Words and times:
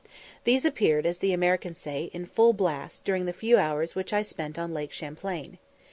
These 0.45 0.65
appeared, 0.65 1.05
as 1.05 1.19
the 1.19 1.31
Americans 1.31 1.77
say, 1.77 2.09
in 2.11 2.25
"full 2.25 2.53
blast," 2.53 3.05
during 3.05 3.25
the 3.25 3.33
few 3.33 3.57
hours 3.59 3.93
which 3.93 4.13
I 4.13 4.23
spent 4.23 4.57
on 4.57 4.73
Lake 4.73 4.91
Champlain. 4.91 5.59